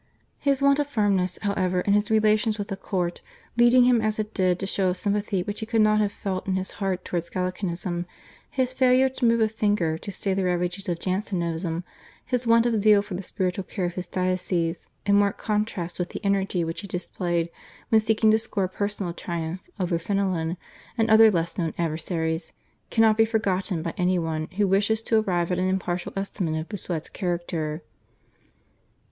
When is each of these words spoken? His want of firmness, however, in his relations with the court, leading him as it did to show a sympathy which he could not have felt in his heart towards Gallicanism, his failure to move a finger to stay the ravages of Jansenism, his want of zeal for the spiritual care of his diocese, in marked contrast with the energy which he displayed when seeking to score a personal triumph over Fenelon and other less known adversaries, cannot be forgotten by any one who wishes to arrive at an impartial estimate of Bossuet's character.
His 0.39 0.63
want 0.63 0.79
of 0.79 0.87
firmness, 0.87 1.37
however, 1.43 1.81
in 1.81 1.93
his 1.93 2.09
relations 2.09 2.57
with 2.57 2.69
the 2.69 2.75
court, 2.75 3.21
leading 3.55 3.83
him 3.83 4.01
as 4.01 4.17
it 4.17 4.33
did 4.33 4.57
to 4.57 4.65
show 4.65 4.89
a 4.89 4.95
sympathy 4.95 5.43
which 5.43 5.59
he 5.59 5.67
could 5.67 5.81
not 5.83 5.99
have 5.99 6.11
felt 6.11 6.47
in 6.47 6.55
his 6.55 6.71
heart 6.81 7.05
towards 7.05 7.29
Gallicanism, 7.29 8.07
his 8.49 8.73
failure 8.73 9.09
to 9.09 9.25
move 9.25 9.41
a 9.41 9.47
finger 9.47 9.99
to 9.99 10.11
stay 10.11 10.33
the 10.33 10.43
ravages 10.45 10.89
of 10.89 10.97
Jansenism, 10.97 11.83
his 12.25 12.47
want 12.47 12.65
of 12.65 12.81
zeal 12.81 13.03
for 13.03 13.13
the 13.13 13.21
spiritual 13.21 13.63
care 13.63 13.85
of 13.85 13.93
his 13.93 14.07
diocese, 14.07 14.87
in 15.05 15.19
marked 15.19 15.37
contrast 15.39 15.99
with 15.99 16.09
the 16.09 16.25
energy 16.25 16.63
which 16.63 16.81
he 16.81 16.87
displayed 16.87 17.51
when 17.89 17.99
seeking 18.01 18.31
to 18.31 18.39
score 18.39 18.63
a 18.63 18.67
personal 18.69 19.13
triumph 19.13 19.61
over 19.79 19.99
Fenelon 19.99 20.57
and 20.97 21.11
other 21.11 21.29
less 21.29 21.59
known 21.59 21.75
adversaries, 21.77 22.53
cannot 22.89 23.17
be 23.19 23.23
forgotten 23.23 23.83
by 23.83 23.93
any 23.97 24.17
one 24.17 24.47
who 24.57 24.67
wishes 24.67 25.03
to 25.03 25.19
arrive 25.21 25.51
at 25.51 25.59
an 25.59 25.67
impartial 25.69 26.11
estimate 26.15 26.59
of 26.59 26.67
Bossuet's 26.67 27.07
character. 27.09 27.83